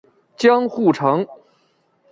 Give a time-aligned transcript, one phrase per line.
[0.35, 1.27] 江户城。